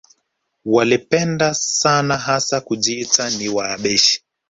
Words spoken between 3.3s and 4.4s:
Wahabeshi